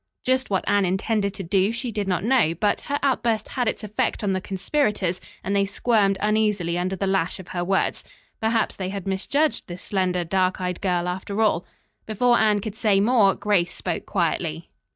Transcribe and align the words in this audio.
Just 0.25 0.49
what 0.49 0.63
Anne 0.67 0.83
intended 0.83 1.31
to 1.35 1.43
do 1.43 1.71
she 1.71 1.91
did 1.91 2.07
not 2.07 2.23
know, 2.23 2.55
but 2.55 2.81
her 2.89 2.97
outburst 3.03 3.49
had 3.49 3.67
its 3.67 3.83
effect 3.83 4.23
on 4.23 4.33
the 4.33 4.41
conspirators, 4.41 5.21
and 5.43 5.55
they 5.55 5.63
squirmed 5.67 6.17
uneasily 6.19 6.75
under 6.75 6.95
the 6.95 7.05
lash 7.05 7.37
of 7.39 7.49
her 7.49 7.63
words. 7.63 8.03
Perhaps, 8.39 8.75
they 8.77 8.89
had 8.89 9.05
misjudged 9.05 9.67
this 9.67 9.83
slender, 9.83 10.23
dark 10.23 10.59
eyed 10.59 10.81
girl 10.81 11.07
after 11.07 11.39
all. 11.39 11.67
Before 12.07 12.39
Anne 12.39 12.61
could 12.61 12.73
say 12.75 12.99
more, 12.99 13.35
Grace 13.35 13.75
spoke 13.75 14.07
quietly. 14.07 14.71